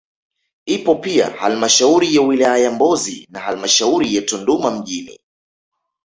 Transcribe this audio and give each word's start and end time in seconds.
Ipo 0.65 0.95
pia 0.95 1.29
halmashauri 1.29 2.15
ya 2.15 2.21
wilaya 2.21 2.57
ya 2.57 2.71
Mbozi 2.71 3.27
na 3.31 3.39
halmashauri 3.39 4.15
ya 4.15 4.21
Tunduma 4.21 4.71
mjini 4.71 5.19